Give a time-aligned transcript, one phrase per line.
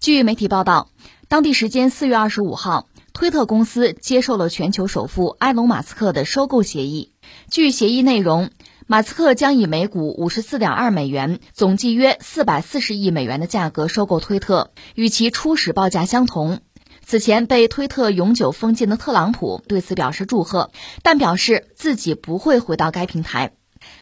[0.00, 0.90] 据媒体报道，
[1.26, 7.12] 当地时间四月二十五号，推特公司接受了全球首富埃隆·马斯克的收购协议。
[7.50, 8.50] 据协议内容，
[8.86, 16.60] 马斯克将以每股五十四点二美元，总计约四百四十亿美元的价格收购推特，与其初始报价相同。
[17.04, 20.70] 此前被推特永久封禁的特朗普对此表示祝贺，
[21.02, 23.50] 但表示自己不会回到该平台。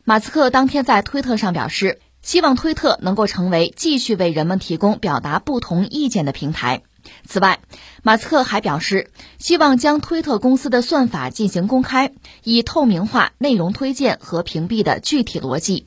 [0.05, 6.83] 马斯克当天在推特上表示，希望推特能够成为继续为人们提供表达不同意见的平台。
[7.25, 7.61] 此外，
[8.03, 15.87] 马斯克还表示，希望将推特公司的算法进行公开，以透明化内容推荐和屏蔽的具体逻辑。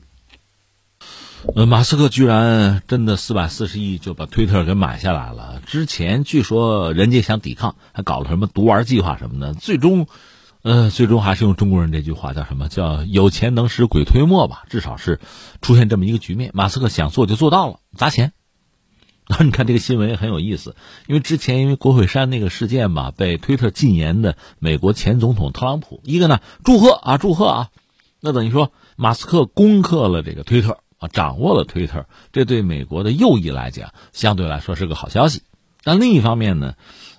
[1.54, 5.60] 呃，马斯克居然真的四百四十亿就把推特给买下来了。
[5.66, 10.06] 之前据说人家想抵抗，还搞了什么毒丸计划什么的，最终，
[10.62, 14.64] 呃，最终还是用中国人这句话叫什么叫有钱能使鬼推磨吧？
[14.68, 15.20] 至少是
[15.62, 16.50] 出现这么一个局面。
[16.54, 18.32] 马斯克想做就做到了，砸钱。
[19.26, 27.68] 然 后你看这个新闻也很有意思，因为之前因为国会山那个事件吧，被推特禁言的美国前总统特朗普，一个呢祝贺啊祝贺啊，
[28.20, 30.78] 那等于说马斯克攻克了这个推特。
[31.00, 35.40] 啊，掌握了推特，这对美国的右翼来讲，相对来说是个好消息。
[35.82, 36.74] 但另一方面呢，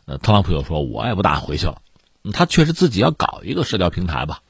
[0.06, 1.82] 呃，特朗普又说，我也不打回去了。
[2.32, 4.42] 他确实自己要搞一个社交平台吧，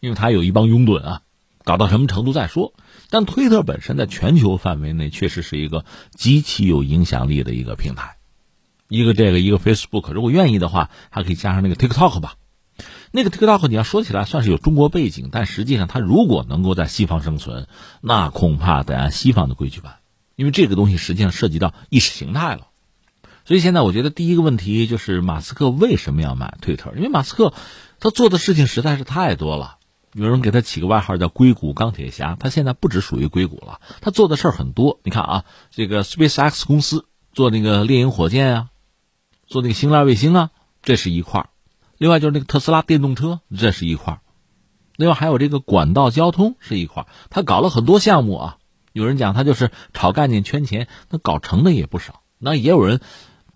[0.00, 1.22] 因为他有一帮拥趸啊，
[1.64, 2.72] 搞到什么程度再说。
[3.10, 8.16] 但推特本身在全球范围内确实是一个极其有影响力的一个平台，
[8.88, 12.34] 一个这个一个 Facebook，如果愿意的话，还可以加上那个 TikTok 吧。
[13.10, 17.66] 那个 TikTok 你要说起来算是有中国背景，但实际上它如果能够在西方生存，
[18.00, 19.96] 那恐怕得按西方的规矩办，
[20.36, 22.67] 因为这个东西实际上涉及到意识形态了。
[23.48, 26.92] 所以现在我觉得第一个问题就是马斯克为什么要买推特？
[26.94, 27.54] 因为马斯克
[27.98, 29.78] 他做的事情实在是太多了。
[30.12, 35.00] 有人给他起个外号叫“硅谷钢铁侠”，他现在不只属于硅谷了，他做的事儿很多。
[35.02, 38.68] 你看啊，这个 SpaceX 公司做那个猎鹰火箭啊，
[39.46, 40.50] 做那个星链卫星啊，
[40.82, 41.48] 这是一块。
[41.96, 44.20] 另外就是那个特斯拉电动车，这是一块
[44.96, 48.58] 另外还有这个管道交通是一块他搞了很多项目啊。
[48.92, 52.20] 有人讲他就是炒概念圈钱，那搞成的也不少。
[52.40, 53.00] 那也有人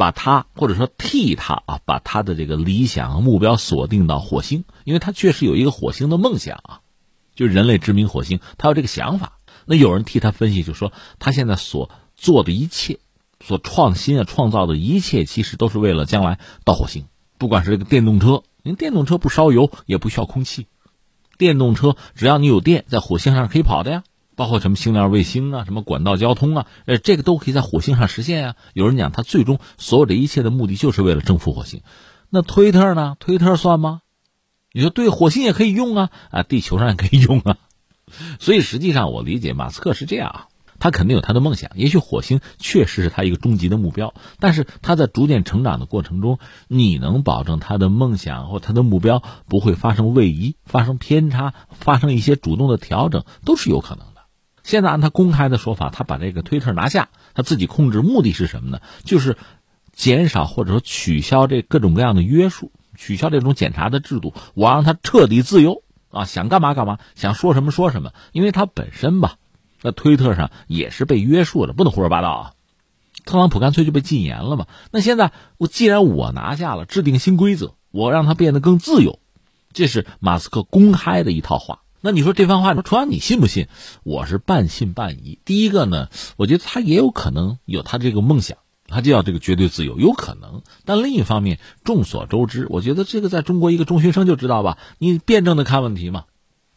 [0.03, 6.81] 把他或者说替他啊，把他的这个理想目标锁定到火星，因为他确实有一个火星的梦想啊，
[7.37, 9.39] 就人类殖民火星，他有这个想法。
[9.65, 12.99] 那有人替他分析，就说他现在所做的一切，
[13.39, 17.05] 所创新啊、创造的一切，其实都是为了将来到火星。
[17.39, 20.67] 不管是这个电动车，您电动车不烧油，也不需要空气。
[21.39, 24.03] 电动车只要你有电，在火星上可以跑的呀。
[24.35, 28.57] 包括什么星链卫星啊，什么管道交通啊，呃，这个都可以在火星上实现呀。
[28.73, 31.83] 有人讲，他最终所有这一切的目的就是为了征服火星。
[32.31, 33.17] 那推特呢？
[33.21, 34.01] 推特算吗？
[34.73, 37.59] 你说对，火星也可以用啊，啊，地球上也可以用啊。
[38.41, 40.47] 所以实际上，我理解马斯克是这样啊。
[40.79, 54.07] 他肯定有他的梦想，也许火星确实是他一个终极的目标，但是他在逐渐成长的过程中，你能保证他的梦想或他的目标不会发生位移、发生偏差、发生一些主动的调整，都是有可能。
[54.63, 58.81] 现在按他公开的说法，他把这个推特拿下，他自己控制，目的是什么呢？
[59.05, 59.37] 就是
[59.93, 69.37] 减少或者说取消这各种各样的约束，取消这种检查的制度，我让他彻底自由啊，想干嘛干嘛，想说什么说什么，因为他本身吧。
[69.85, 72.53] 那推特上也是被约束的，不能胡说八道啊！
[73.25, 74.67] 特朗普干脆就被禁言了嘛。
[74.93, 79.19] 那现在我既然我拿下了，制定新规则，我让他变得更自由，
[79.73, 81.82] 这是马斯克公开的一套话。
[82.05, 83.69] 那你说这番话，说楚阳你信不信？
[84.03, 85.39] 我是半信半疑。
[85.45, 88.59] 第一个呢，我觉得他也有可能有他这个梦想，
[88.89, 90.63] 他就要这个绝对自由，有可能。
[90.85, 96.25] 但另一方面，众所周知，我觉得这个在中国一个中学生就知道吧，你辩证的看问题嘛。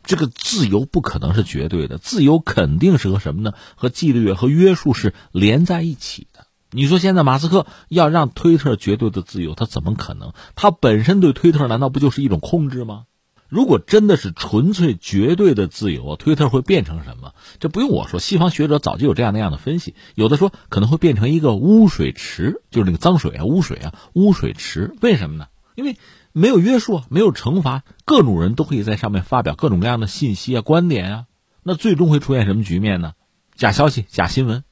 [0.03, 3.53] 这个自由不可能是绝对的，自由肯定是和什么呢？
[3.73, 6.45] 和纪律和约束是连在一起的。
[6.69, 10.33] 你说现在马斯克要让推特绝对的自由，他怎么可能？
[10.53, 13.05] 他本身对推特难道不就是一种控制吗？
[13.49, 17.33] 如果真的是纯粹绝对的自由，推特会变成什么？
[17.59, 19.95] 这不用我说，西方学者早就有这样那样的分析。
[20.15, 24.95] 有的说可能会变成一个污水池，就是那个脏水啊、污水啊、污水池。
[25.01, 25.47] 为什么呢？
[25.75, 25.95] 因为。
[26.37, 31.25] 没有约束，没有惩罚，各种人都可以在上面发表各种各样的信息啊、观点啊。
[31.63, 33.13] 那最终会出现什么局面呢？
[33.55, 34.65] 假消息、假新闻、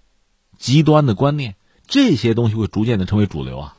[0.58, 1.56] 极端的观念，
[1.88, 3.78] 这些东西会逐渐的成为主流啊。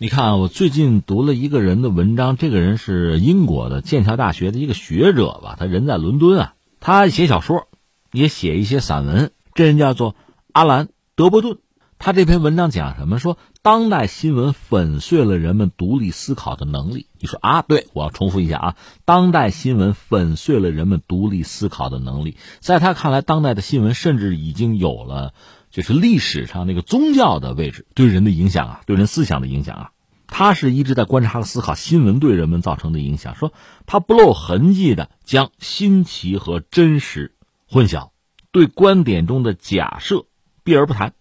[0.00, 7.66] 你看，我最近读了一个人的文章，这个人是英国的剑桥大学的一个学者吧，他人在伦敦啊，他写小说，
[8.12, 9.32] 也写一些散文。
[9.54, 10.14] 这人叫做
[10.52, 10.86] 阿兰·
[11.16, 11.58] 德伯顿。
[11.98, 13.18] 他这篇文章讲什么？
[13.18, 17.08] 说当代新闻粉碎了人们独立思考的能力。
[17.18, 17.62] 你说啊？
[17.62, 18.76] 对，我要重复一下啊！
[19.04, 22.36] 当代新闻粉碎了人们独立思考的能力。
[22.60, 25.34] 在他看来，当代的新闻甚至已经有了，
[25.78, 29.90] 就是历史上那个宗教的位置对人的影响啊，对人思想的影响啊。
[30.26, 33.52] 他是一直在观察和思考新闻对人们造成的影响，说
[33.86, 37.36] 他不露痕迹的将新奇和真实
[37.70, 38.10] 混淆，
[38.50, 40.26] 对观点中的假设
[40.64, 41.14] 避而不谈。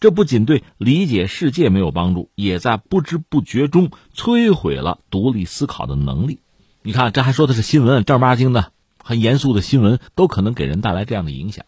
[0.00, 6.40] 这不仅对理解世界没有帮助，也在不知不觉中摧毁了独立思考的能力。
[6.82, 8.70] 你看，这还说的是新闻，正儿八经的、
[9.02, 11.64] 很严肃的新闻，都可能给人带来这样的影响。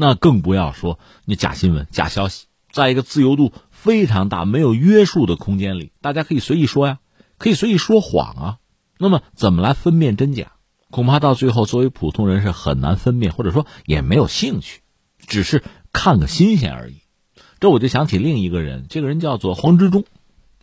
[0.00, 7.00] 那更不要说你假新闻、假消息，在一个自由度非常大、没有约束的空间里，大家可以随意说呀，
[7.36, 8.58] 可以随意说谎啊。
[8.96, 10.52] 那么，怎么来分辨真假？
[10.90, 14.82] 恐怕到最后，作为普通人是很难分辨，或者说也没有兴趣，
[15.18, 17.00] 只是看个新鲜而已。
[17.58, 20.04] 这我就想起另一个人，这个人叫做黄执中，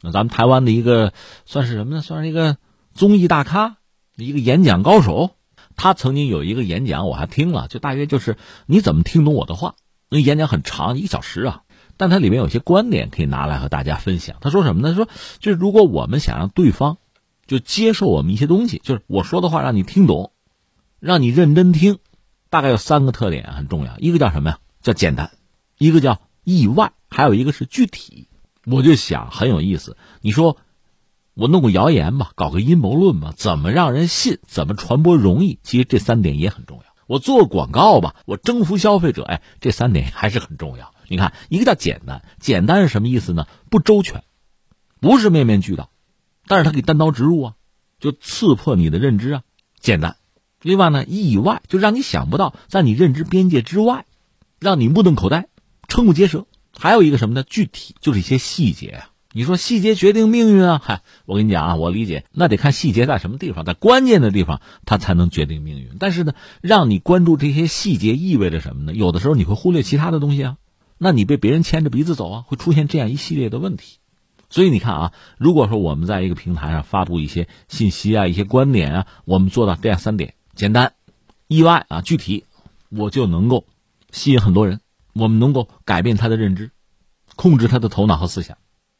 [0.01, 1.11] 那咱们台湾的一个
[1.45, 2.01] 算是什么呢？
[2.01, 2.55] 算是一个
[2.93, 3.75] 综艺大咖，
[4.15, 5.31] 一个演讲高手。
[5.75, 9.75] 他曾经有一个演讲，我还听了，就大约就是你怎么听懂我的话？
[10.10, 11.63] 那演讲很长，一个小时啊，
[11.98, 14.38] 但它里面有些观点可以拿来和大家分享。
[14.42, 14.89] 他说什么呢？
[14.89, 15.07] 他说
[15.39, 16.98] 就是如果我们想让对方
[17.48, 20.31] 就接受我们一些东西，就是我说的话让你听懂，
[21.00, 22.00] 让你认真听，
[22.50, 23.98] 大概有三个特点很重要。
[23.98, 24.60] 一个叫什么呀？
[24.81, 25.31] 叫简单，
[25.78, 26.19] 一个叫。
[26.48, 28.28] 意外，还有一个是具体，
[28.68, 29.98] 我就想很有意思。
[30.21, 30.57] 你说
[31.35, 34.39] 我弄个谣言吧，搞个阴谋论吧，怎么让人信？
[34.47, 35.59] 怎么传播容易？
[35.63, 36.83] 其实这三点也很重要。
[37.07, 40.93] 我做广告吧，我征服消费者，哎，这三点还是很重要。
[41.09, 43.47] 你看，一个叫简单，简单是什么意思呢？
[43.69, 44.23] 不周全，
[45.01, 45.89] 不是面面俱到，
[46.47, 47.53] 但是它可以单刀直入啊，
[47.99, 49.41] 就刺破你的认知啊，
[49.79, 50.15] 简单。
[50.61, 54.05] 另外呢，意外就让你想不到，在你认知边界之外，
[54.59, 55.49] 让你目瞪口呆。
[55.89, 57.43] 瞠目结舌，还有一个什么呢？
[57.43, 59.09] 具体就是一些细节啊。
[59.37, 60.81] 你说细节决定命运啊？
[60.81, 65.97] 嗨，我跟你讲啊，我理解，那得看细节在什么地方，在关键的地方，它才能决定命运。
[65.99, 68.93] 但是呢，让你关注这些细节意味着什么呢？
[68.93, 70.57] 有的时候你会忽略其他的东西啊，
[70.97, 73.97] 那你被别人牵着鼻子走啊，会出现这样一系列的问题。
[74.49, 80.93] 所以你看啊，如果说我们在一个平台上发布一些信息啊、一些观点啊，我们做到这样三点：简单、
[81.49, 82.45] 意外啊、具体，
[82.87, 83.65] 我就能够
[84.13, 84.79] 吸引很多人。
[85.11, 86.71] 我们能够改变他的认知，
[87.35, 88.55] 控制他的头脑和思想。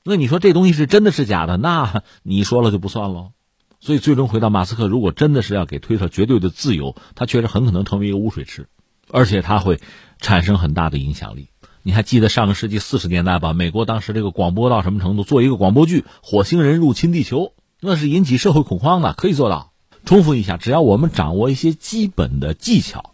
[0.08, 1.58] 那你说这东西是真的是假的？
[1.58, 3.32] 那你说了就不算喽。
[3.80, 8.68] 所以最终回到马斯克，如果真的是要给推特绝对的自由，他确实很可能成为一个污水池，
[9.10, 9.82] 而且他会
[10.20, 11.50] 产生很大的影响力。
[11.82, 13.54] 你还记得上个世纪四十年代吧？
[13.54, 15.24] 美国当时这个广播到什么程度？
[15.24, 17.40] 做一个广播剧《火星人入侵地球》，
[17.82, 19.72] 那是引起社会恐慌的，可以做到。
[20.06, 23.14] 重复一下，只要我们掌握一些基本的技巧。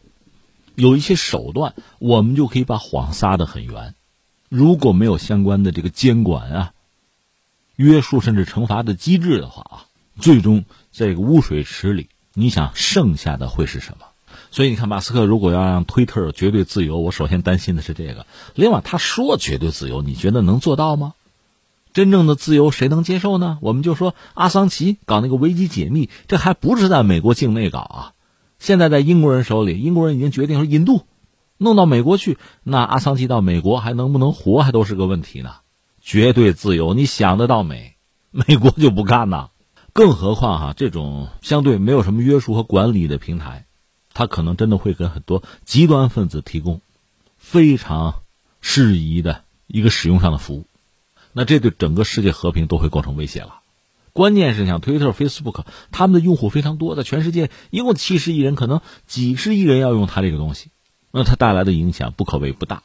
[0.76, 3.96] 有一些手段，我们就可以把谎撒得很圆。
[4.50, 6.72] 如果没有相关的这个监管啊、
[7.81, 9.75] 约束甚至惩罚的机制的话啊，
[10.19, 14.06] 最终这个污水池里，你想剩下的会是什么？
[14.51, 18.25] 所以你看，马斯克如果要让推特绝对自由，我首先担心的是这个。
[18.54, 21.13] 另外，他说绝对自由，你觉得能做到吗？
[21.94, 23.57] 真正的自由谁能接受呢？
[23.62, 28.13] 我们就说阿桑奇搞那个维基解密，这还不是在美国境内搞啊。
[28.60, 31.01] 现在在英国人手里，英国人已经决定说引渡，
[31.57, 32.38] 弄到美国去。
[32.63, 35.56] 那阿桑奇到美国还能不能活，还都是个问题呢。
[36.01, 37.95] 绝对自由，你想得到美？
[38.31, 39.50] 美国就不干呐。
[39.94, 43.65] 更何况哈，这种相对没有什么约束和管理的平台，
[44.13, 46.80] 它可能真的会给很多极端分子提供
[47.38, 48.21] 非常
[48.62, 50.65] 适宜的一个使用上的服务。
[51.33, 53.59] 那这对整个世界和平都会构成威胁了。
[54.14, 60.69] 关键是像推特、Facebook，他们的用户非常多，在全世界一共七十亿人，可能几十亿人要用它这个东西，
[61.11, 62.83] 那它带来的影响不可谓不大。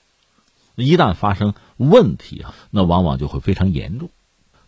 [0.85, 4.11] 一旦发生问题啊，那往往就会非常严重。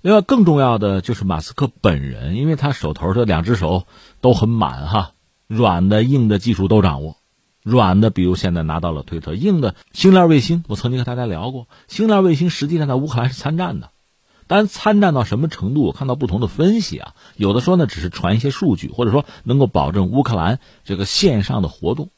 [0.00, 3.84] 另外，更重要的就是马斯克本人，因为他手头的两只手
[4.20, 5.12] 都很满哈，
[5.46, 7.16] 软的、硬的技术都掌握。
[7.64, 13.90] 软的，比如现在拿到了推特；硬的，星链卫星，我曾经和大家聊过，星链卫星实际上在乌克兰是参战的。
[14.46, 15.82] 但参战到什么程度？
[15.82, 22.08] 我看到不同的分析啊，有的说呢，只是传一些数据，或者说能够保证乌克兰这个线上的活动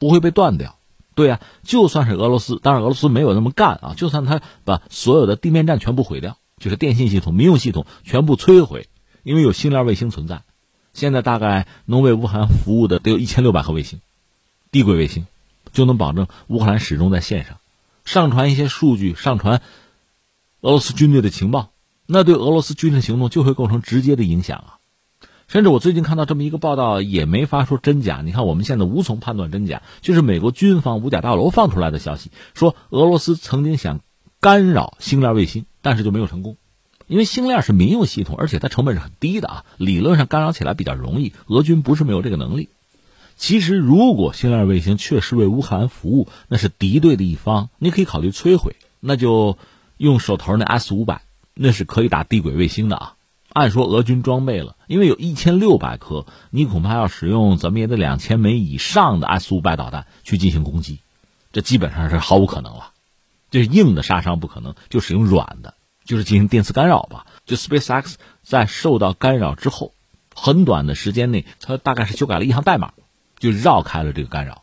[0.00, 0.76] 不会被断掉。
[1.14, 8.88] 对呀，就算是俄罗斯，当然俄罗斯没有那么干啊，就算他把所有的地面站全部毁掉，就是电信系统、民用系统全部摧毁，
[9.22, 10.42] 因为有星链卫星存在，
[10.92, 14.00] 现在大概能为乌克兰服务的得有一千六百颗卫星，
[14.70, 15.26] 地轨卫星
[15.72, 17.58] 就能保证乌克兰始终在线上
[18.04, 19.62] 上传一些数据，上传。
[20.64, 21.70] 俄罗斯军队的情报，
[22.06, 24.78] 那对俄罗斯军事行动就会构成直接的影响啊！
[25.52, 28.22] 甚至我最近看到这么一个报道，也没法说真假。
[28.24, 34.00] 你看，我们现在无从判断真假，就是美国军方五角大楼放出来的消息，说俄罗斯曾经想
[34.40, 36.56] 干扰星链卫星，但是就没有成功，
[37.06, 41.34] 因为星链是民用系统，而且它成本是很低的啊，理论上干扰起来比较容易。
[41.48, 42.70] 俄军不是没有这个能力。
[43.36, 48.74] 其实，如果星链卫星确实为乌克兰服务，那是敌对的一方，你可以考虑摧毁。
[49.00, 49.58] 那就
[49.98, 51.20] 用手头那 S 五百，
[51.52, 53.16] 那是可以打地轨卫星的啊。
[53.52, 61.00] 按说俄军装备了，因为有一千六百颗，你恐怕要使用怎么也得两千枚以上的 S 五百导弹去进行攻击，
[61.52, 62.92] 这基本上是毫无可能了。
[63.50, 67.26] 这硬的杀伤不可能，就使用软的，就是进行电磁干扰吧。
[67.44, 69.92] 就 SpaceX 在受到干扰之后，
[70.34, 72.92] 很短的时间内，它大概是修改了一行代码。
[73.38, 74.61] 就绕开了这个干扰，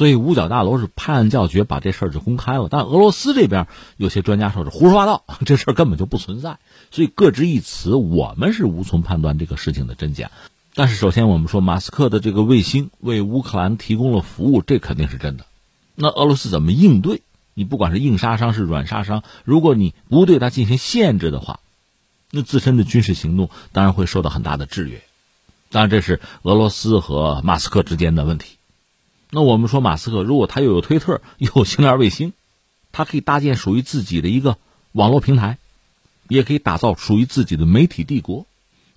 [0.00, 2.68] 所以五角大楼是拍案叫绝，把这事儿就公开了。
[2.70, 3.66] 但俄罗斯这边
[3.98, 6.58] 有些专家说是胡说八道， 这事儿根本就不存在。
[6.90, 10.30] 所以各执一词，我们是无从判断这个事情的真假。
[10.72, 15.44] 但是首先我们说，马斯克的这个卫星为乌克兰提供了服务，这肯定是真的。
[15.96, 17.20] 那俄罗斯怎么应对？
[17.52, 21.60] 你不管是硬杀伤是软杀伤，如果你不对它进行限制的话，
[22.30, 25.02] 那自身的军事行动当然会受到很大的制约。
[25.70, 28.56] 当然，这是俄罗斯和马斯克之间的问题。
[29.32, 32.32] 那我们说，马斯克如果他又有推特， 又有星链卫星，
[32.92, 34.56] 他可以搭建属于自己的一个
[34.92, 35.58] 网络平台，
[36.28, 38.46] 也可以打造属于自己的媒体帝国。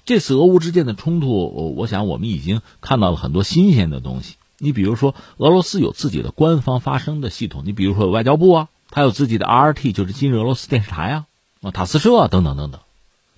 [0.06, 4.36] 这次俄乌之间的冲突，我想我们已经看到了很多新鲜的东西。
[4.58, 11.26] 你比如说，俄罗斯有自己的官方发声的系统，你比如说有外交部啊，它有自己的 RT，就是今日俄罗斯电视台啊，
[11.62, 12.82] 啊塔斯社啊等等等等。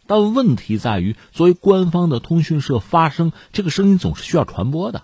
[0.08, 5.04] 但问题在于，作为官方的通讯社发声，这个声音总是需要传播的。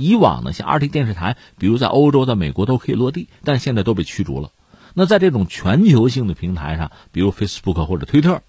[0.00, 4.52] 以往呢，像 RT 电视台，比如在欧洲、在美国都可以落地，但现在都被驱逐了。
[4.94, 8.42] 那在这种全球性的平台上，比如 Facebook 或者推特，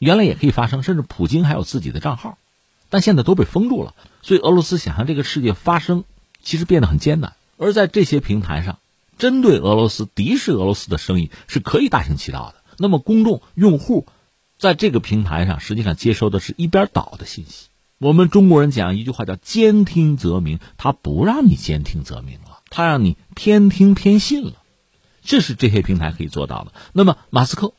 [0.00, 2.38] 原来也可以发声，甚至普京还有自己的账号，
[2.90, 3.94] 但现在都被封住了。
[4.22, 6.02] 所以俄罗斯想向这个世界发声，
[6.42, 7.34] 其实变得很艰难。
[7.56, 8.78] 而在这些平台上，
[9.16, 12.56] 针对俄罗斯、敌视俄罗斯的声音是可以大行其道的。
[12.78, 14.06] 那么公众用户。
[14.58, 17.66] 在这个平台上，实际上接收的是一边倒的信息。
[17.98, 24.52] 我们中国人讲一句话叫“兼听则明”，他不让你兼听则明了，他让你偏听偏信了。
[25.22, 26.74] 这是这些平台可以做到的。
[26.92, 27.72] 那么马斯克，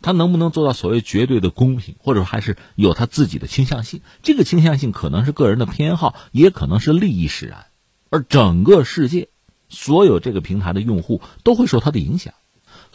[0.00, 4.00] 他能不能做到所谓绝对的公平，或者还是有他自己的倾向性？
[4.22, 7.66] 这个倾向性可能是个人的偏好，也可能是利益使然。
[8.08, 9.28] 而整个世界，
[9.68, 12.32] 所有这个平台的用户都会受他的影响。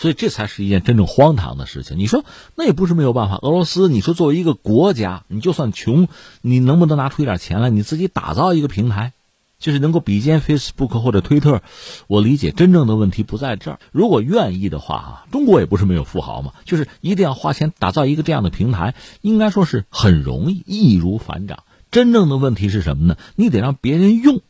[0.03, 1.97] 所以这才是一件真正荒唐的事情。
[1.97, 2.25] 你说
[2.57, 3.39] 那也不是没有办法。
[3.41, 6.09] 俄罗斯，你说作为一个国家，你就算穷，
[6.41, 9.13] 你能不能拿出一点钱来，你自己打造一个平台，
[9.59, 11.61] 就是能够比肩 Facebook 或者推特？
[12.07, 13.79] 我理解真正的问题不在这儿。
[13.93, 21.63] 如果愿意的话，哈，中国也不是没有富豪嘛，就是一定要花钱打造一个这样的平台，应该说是很容易，易如反掌。
[21.91, 23.15] 真正的问题是什么呢？
[23.37, 24.41] 你得让别人用，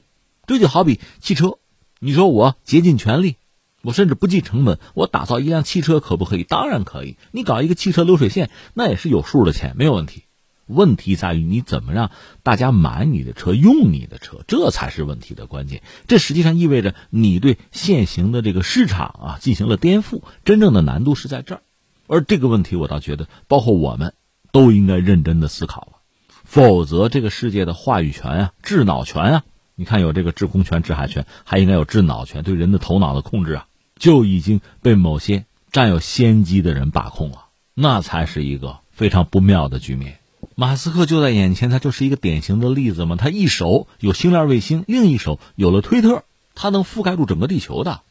[0.48, 1.60] 这就好比汽车，
[2.00, 3.36] 你说我竭尽全力。
[3.84, 6.44] 我甚至不计成本，我打造一辆汽车可不可以？
[6.44, 7.18] 当然可以。
[7.32, 10.24] 你搞一个汽车流水线，那也是有数的钱，没有问题。
[10.66, 12.10] 问题在于你怎么让
[12.42, 15.84] 大家买你的车、用你的车，这才是问题的关键。
[16.08, 20.22] 这实际上意味着你对现行的这个市场啊进行了颠覆。
[20.46, 21.62] 真正的难度是在这儿，
[22.08, 24.14] 而这个问题我倒觉得，包括我们
[24.54, 26.00] 都应该认真的思考了。
[26.46, 29.44] 否则，这个世界的话语权啊、智脑权啊，
[29.76, 33.68] 你看有这个制空权、制海权，还应该有制脑权，对人的头脑的控制啊。
[33.98, 40.20] 就已经被某些占有先机的人把控了，那才是一个非常不妙的局面。
[40.56, 43.16] 马斯克就在眼前，他就是一个典型的例子嘛。
[43.16, 46.24] 他一手有星链卫星，另一手有了推特，
[46.54, 48.02] 他能覆盖住整个地球的。